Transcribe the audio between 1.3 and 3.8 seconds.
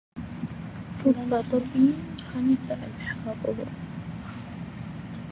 ظبي خنث ألحاظه